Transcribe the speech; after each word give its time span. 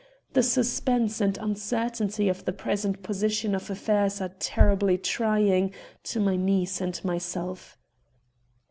The 0.33 0.41
suspense 0.41 1.21
and 1.21 1.37
uncertainty 1.37 2.27
of 2.27 2.45
the 2.45 2.51
present 2.53 3.03
position 3.03 3.53
of 3.53 3.69
affairs 3.69 4.19
are 4.19 4.33
terribly 4.39 4.97
trying 4.97 5.75
to 6.05 6.19
my 6.19 6.35
niece 6.35 6.81
and 6.81 6.99
myself." 7.05 7.77